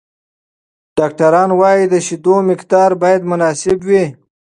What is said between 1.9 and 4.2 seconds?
شیدو مقدار باید مناسب وي.